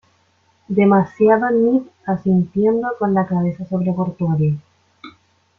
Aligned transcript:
Demasiado 0.67 1.51
nid-asintiendo 1.51 2.87
con 2.97 3.13
la 3.13 3.27
cabeza 3.27 3.65
sobre 3.69 3.93
portuario. 3.93 4.57